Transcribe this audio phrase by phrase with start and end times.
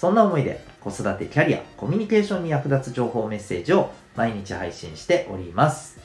[0.00, 6.00] そんな思いで子育て、キャリア、コミュニケーションに役立つ情報メッセージを毎日配信しております。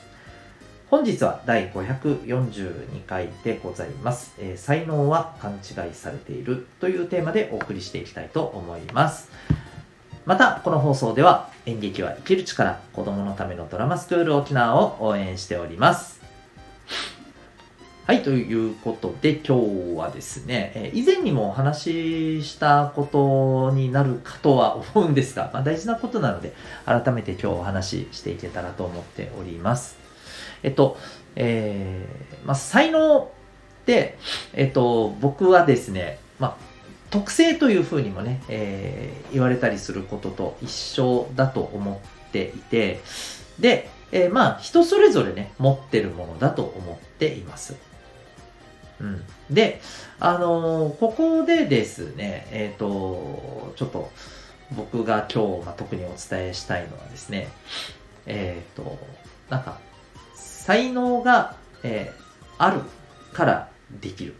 [0.90, 9.30] 本日は第542回でございます、えー、才能は勘違いされているというテーマでお送りしていきたいと思います。
[10.26, 16.20] また、この放送では演劇は生きる力、子供のためのドラマスクール沖縄を応援しております。
[18.06, 26.52] はい、ということで今日はですね、え以前にもお話ししたことになるかとは思うんですが、まあ、大事なことなので、
[26.84, 29.98] 改めて今日お話ししていけたらと思っております。
[30.62, 30.96] えっと、
[31.34, 33.28] えー、まあ、才能っ
[33.86, 34.16] て、
[34.52, 36.56] えっと、僕はですね、まあ、
[37.10, 43.00] 特性というふうにもね、えー、言われたりすることと一緒だと思っていて、
[43.58, 47.74] で、えー、まあ、人それぞれね、持ってるものだと思っています。
[49.00, 49.80] うん、で、
[50.18, 54.10] あのー、ここでですね、えっ、ー、と、ちょっと
[54.72, 57.48] 僕が今日、ま、特にお伝えしたいのはですね、
[58.26, 58.98] えっ、ー、と、
[59.50, 59.78] なんか、
[60.34, 62.12] 才能が、え
[62.58, 62.80] ある
[63.32, 63.68] から
[64.00, 64.34] できる。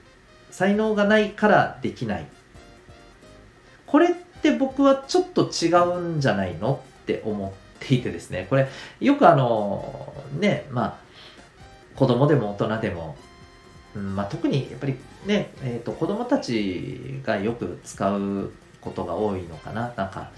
[0.51, 2.27] 才能がないからできない。
[3.87, 4.12] これっ
[4.43, 6.83] て僕はちょっと違うんじゃないの？
[7.03, 8.69] って思っていてですね、これ、
[9.01, 10.99] よくあの、ね、まあ、
[11.95, 13.17] 子供でも大人でも
[13.97, 14.14] うん。
[14.14, 14.94] まあ、特にやっぱり
[15.25, 19.92] ね、えーと、子供たちがよく使うことが多いのかな。
[19.97, 20.30] なんか、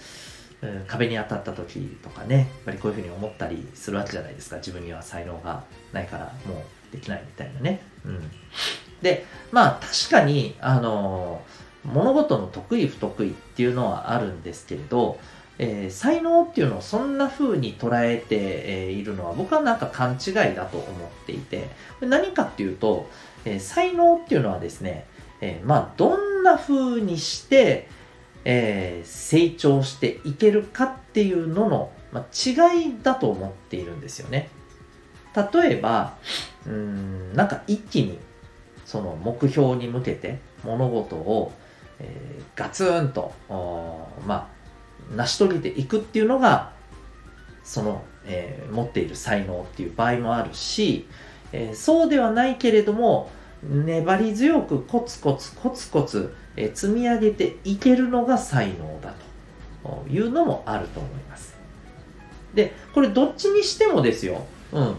[0.63, 4.57] うん、壁に当たった時とかねやっぱりこういうふうに思ったりするわけじゃないですか。
[4.57, 5.63] 自分には才能が
[5.93, 8.31] ないからもうできないみたいなね、うん、
[9.03, 11.43] でまあ確かにあの
[11.85, 15.19] 物事の得意不得意っていうのはあるんですけれど
[15.59, 18.37] えー、才能っていうのをそんな風に捉えて、
[18.89, 21.69] えいるのは僕はなんか勘違いだと思っていて
[22.01, 23.11] 何かっていうと、
[23.45, 25.07] えー、才能っていうのはですね、
[25.41, 27.89] えまあどんな風にして、
[28.45, 34.49] え成長していけるかっていうのの、まあ、違いだと思っているんですよね。
[35.53, 36.15] 例えば
[36.67, 38.19] うんなんか一気に
[38.85, 41.53] その目標に向けて物事を、
[41.99, 43.33] えガツンと
[44.27, 44.58] まあ
[45.15, 46.73] 成し遂げていくっていうのが
[47.65, 51.07] その、えー、持っている才能っていう場合もあるし、
[51.53, 53.31] えー、そうではないけれども
[53.63, 59.15] 粘り強くコツコツコツコツ、えー、積み上げていけるのが才能だ
[59.83, 61.57] というのもあると思います。
[62.55, 64.45] で、これどっちにしてもですよ。
[64.73, 64.97] うん。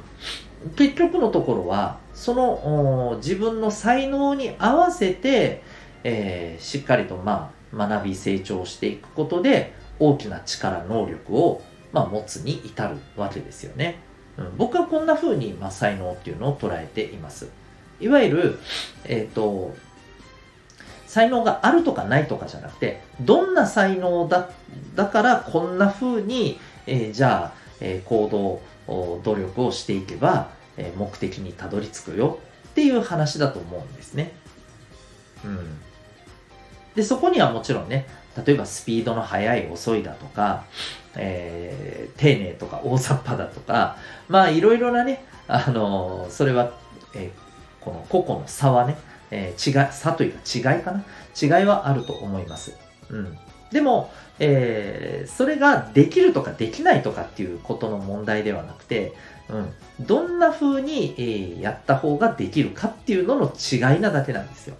[0.76, 5.64] 結局のところは、その自分の才能に合わせて、
[6.04, 11.62] えー、しっかりとまあ学び成長していくことで大きな力能力を、
[11.92, 14.00] まあ、持つに至るわけですよね、
[14.38, 17.50] うん、僕はこんな風に、まあ、才能っていうのを捉えています
[18.00, 18.60] いわゆる、
[19.06, 19.76] えっ、ー、と
[21.06, 24.50] 才能があるとかないとかじゃなくてどんな才能だ
[24.96, 28.30] だからこんな風に、えー、じゃあ、えー、行
[28.88, 32.40] 動努力をしていけば、え目的にたどり着くよ
[32.70, 34.32] っていう話だと思うんですね。
[35.44, 35.80] うん。
[36.96, 38.08] で、そこにはもちろんね、
[38.46, 40.66] 例えばスピードの速い遅いだとか、
[41.16, 46.74] えー、丁寧とか大雑把だとか、まあいろいろなね、あのー、それは、
[47.16, 48.98] えー、この個々の差はね、
[49.32, 51.04] えー、違い、差というか違いかな
[51.40, 52.76] 違いはあると思います。
[53.10, 53.38] うん。
[53.72, 59.14] でも、えー、それができるとかできないとかっていうことの問題ではなくて、
[59.50, 64.76] うん、どんな風に、えー、やった方ができるかっていうのの違いなだけなんですよ。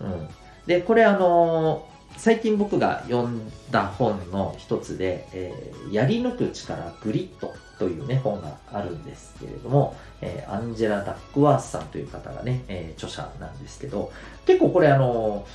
[0.00, 0.28] うん。
[0.66, 1.86] で、これあの
[2.16, 14.12] 最近僕が読んだ本の一つで、えー、やり抜く力グリッドというね、本があるんですけれども、えー、アンジェラ・ダックワースさんという方がね、えー、著者なんですけど、
[14.46, 15.46] 結構これあの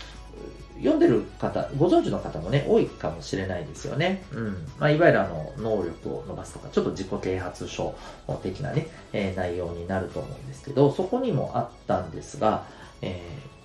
[0.80, 4.24] 読んでる方、ご存知の方もね、多いかもしれないですよね。
[4.31, 4.68] うん。
[4.77, 7.95] まあ、いわゆるあの、能力を伸ばすとか、ちょっと自己啓発書
[8.44, 12.65] 的なね、えー、内容になると思うんですけど、そこにもあったんですが、
[13.01, 13.21] え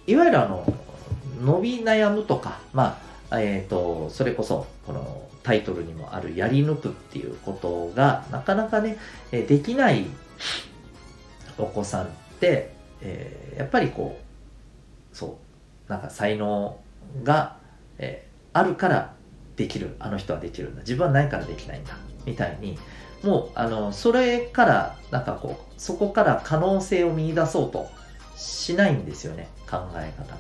[0.06, 0.65] ー、いわゆるあの、
[1.43, 2.99] 伸び悩むとか、ま
[3.31, 8.99] あ、えっ、ー、と、それこそ、このタイトルにもあるやり抜くっていうことが、なかなかね、
[9.31, 10.06] できない
[11.59, 12.09] お子さんっ
[12.41, 14.19] て、えー、やっぱりこ
[15.12, 15.39] う、そ
[15.89, 16.79] う、なんか才能
[17.25, 17.56] が、
[17.99, 19.15] えー、あるから
[19.56, 20.81] できるあの人はできるんだ。
[20.81, 21.97] 自分はないからできないんだ。
[22.25, 22.79] みたいに
[23.23, 27.89] もうあのそれからなんかこうそこから可能性を見出そうと
[28.37, 29.49] しないんですよね。
[29.71, 30.39] 考え方が、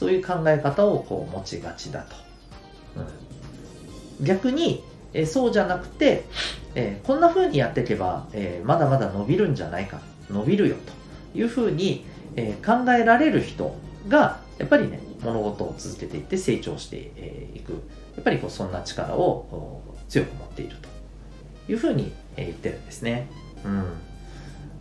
[0.00, 2.16] そういう考え方をこう持ちがちだと、
[4.18, 4.82] うん、逆に
[5.12, 6.24] えそうじゃなくて、
[6.74, 10.00] え、こんな風にやっていけば、え、まだまだ伸びるんじゃないか
[10.30, 10.76] 伸びるよ
[11.34, 13.76] という風に、え、考えられる人
[14.08, 16.96] がやっぱりね物事を続けていって成長して
[17.54, 17.72] い、く。
[18.16, 20.88] やっぱりこうそんな力を強く持っていると
[21.70, 23.28] いう風に、え言ってるんですね。
[23.66, 23.84] うん、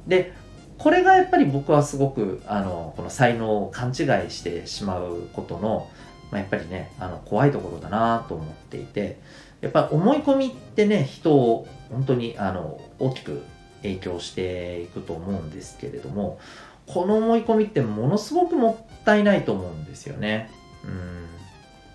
[0.07, 0.33] で
[0.79, 3.95] これがやっぱり僕はすごくあのこの才能を勘違い
[4.31, 5.89] してしまうことの、
[6.31, 9.19] まあ、やっぱりねあの怖いところだなと思っていて
[9.61, 13.43] やっぱ思い込みってね人を本当にあの大きく
[13.81, 16.39] 影響していくと思うんですけれども
[16.87, 20.49] この思い込みってものすごくもったいないと思うんですよね。
[20.83, 21.19] うん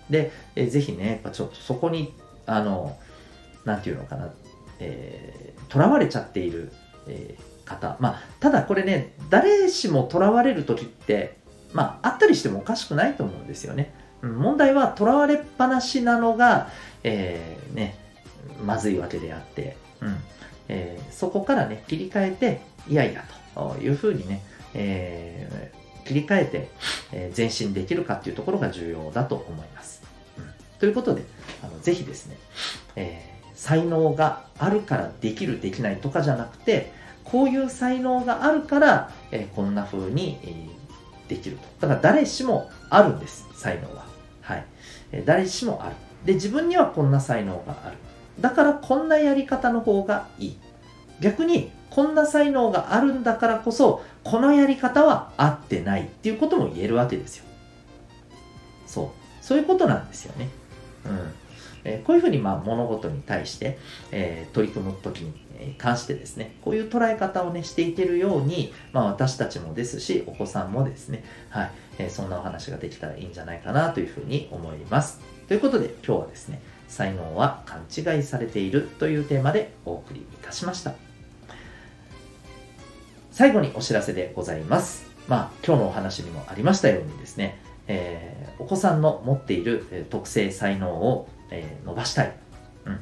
[0.09, 2.13] で、えぜひね、やっぱちょっとそこに、
[2.45, 2.97] あの、
[3.63, 4.29] なんていうのかな、
[4.79, 6.71] えー、囚われちゃっている、
[7.07, 7.97] えー、方。
[7.99, 11.37] まあ、ただこれね、誰しも囚われる時って、
[11.73, 13.93] まあ、あったりしてもおかしくないと思うんですよね。
[14.21, 16.69] 問題は囚われっぱなしなのが、
[17.03, 17.97] えー、ね、
[18.63, 20.17] まずいわけであって、うん
[20.67, 23.23] えー、そこからね、切り替えて、いやいや
[23.53, 24.41] というふうにね、
[24.73, 26.69] えー、切り替えて、
[27.11, 30.01] え、前進できるかっていうところが重要だと思います。
[30.37, 30.45] うん、
[30.79, 31.23] ということで、
[31.63, 32.37] あのぜひですね、
[32.95, 36.91] えー、才能があるからできる、できないとかじゃなくて、
[37.25, 40.53] こういう才能があるから、え、こんな風に、え、
[41.27, 41.87] できると。
[41.87, 44.05] だから誰しもあるんです、才能は。
[44.41, 44.65] はい。
[45.11, 45.95] え、誰しもある。
[46.23, 47.97] で、自分にはこんな才能がある。
[48.39, 50.57] だからこんなやり方の方がいい。
[51.19, 57.45] 逆にこんな才能があるんだからこそこのやり方は合ってないっていうことも言えるわけですよ
[58.85, 59.09] そう
[59.41, 60.49] そういうことなんですよね
[61.05, 61.33] うん
[61.85, 63.77] え、こういうふうにまあ物事に対して、
[64.11, 65.33] え、取り組む時に
[65.77, 75.21] 関してですね、こういう捉え方をね、していけるように、まあ私たちもですし、お子さんもですね、はい、え、そんなお話ができたらいいんじゃないかなというふうに思います。
[75.47, 80.93] ということで今日はですね、才能は勘違いされているというテーマでお送りいたしました。
[83.31, 85.05] 最後にお知らせでございます。
[85.27, 92.35] まあ、今日のお話にもありましたようにですね、えー、お子さんの持っている、特性、才能を、えー、伸ばしたい。
[92.85, 92.99] うん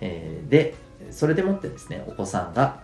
[0.00, 0.74] えー、で、
[1.10, 2.82] それでもってですね、お子さんが、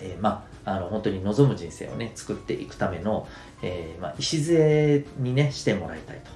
[0.00, 3.26] えまあ、あの本当に望む人生をね、作っていくための、
[3.62, 6.30] えまあ、礎にね、してもらいたいと。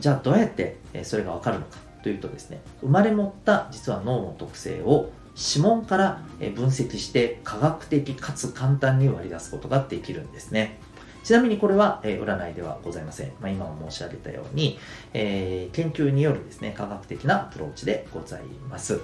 [0.00, 10.78] じゃあ、どうやって、それがわかるのかというとですね、生まれ持った実は脳の特性を指紋から分析して科学的かつ簡単に割り出すことができるんですね。
[11.22, 13.32] ちなみにこれは、え占いではございません。
[13.40, 14.78] まあ、今も申し上げたように、
[15.12, 19.00] えー、研究によるですね、科学的なアプローチでございます。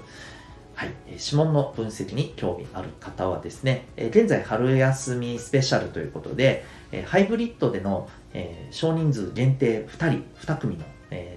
[0.74, 6.66] はい、指紋の分析に興味ある方はですね、現在春休みスペシャルということで、
[7.06, 8.10] ハイブリッドでの
[8.70, 10.84] 少人数限定2人、2組の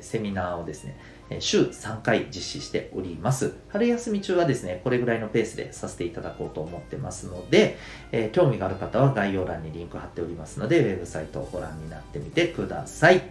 [0.02, 0.98] セミナーをですね、
[1.40, 3.54] 週3回実施しております。
[3.70, 7.78] 春休み中はですね、これぐらいのペースでさせていただこうと思ってますので、
[8.12, 13.22] えー、興味がある方は概要欄にリンク貼っておりますので、ウェブサイトをご覧になってみてください。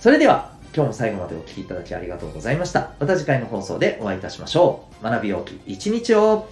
[0.00, 2.92] それでは、今日も最後までお聴きいただきありがとうございました。
[3.00, 5.04] また次回の放送でお会いいたしましょう。
[5.04, 6.48] 学びようき一日を